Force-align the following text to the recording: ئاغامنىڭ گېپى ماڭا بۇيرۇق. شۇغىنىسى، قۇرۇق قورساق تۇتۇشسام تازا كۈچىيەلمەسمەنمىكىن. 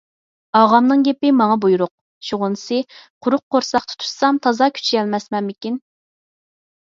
ئاغامنىڭ 0.59 1.01
گېپى 1.07 1.29
ماڭا 1.41 1.57
بۇيرۇق. 1.65 1.91
شۇغىنىسى، 2.29 2.79
قۇرۇق 3.27 3.43
قورساق 3.55 3.85
تۇتۇشسام 3.91 4.39
تازا 4.47 4.71
كۈچىيەلمەسمەنمىكىن. 4.79 5.77